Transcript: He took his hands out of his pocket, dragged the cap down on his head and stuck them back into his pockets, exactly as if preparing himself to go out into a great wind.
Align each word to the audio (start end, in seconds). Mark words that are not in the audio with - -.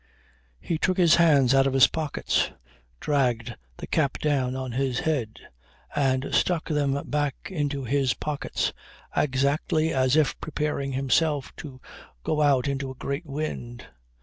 He 0.59 0.79
took 0.79 0.97
his 0.97 1.17
hands 1.17 1.53
out 1.53 1.67
of 1.67 1.73
his 1.73 1.85
pocket, 1.85 2.53
dragged 2.99 3.55
the 3.77 3.85
cap 3.85 4.17
down 4.17 4.55
on 4.55 4.71
his 4.71 5.01
head 5.01 5.37
and 5.95 6.33
stuck 6.33 6.67
them 6.67 7.03
back 7.05 7.35
into 7.51 7.83
his 7.85 8.15
pockets, 8.15 8.73
exactly 9.15 9.93
as 9.93 10.15
if 10.15 10.41
preparing 10.41 10.93
himself 10.93 11.55
to 11.57 11.79
go 12.23 12.41
out 12.41 12.67
into 12.67 12.89
a 12.89 12.95
great 12.95 13.27
wind. 13.27 13.85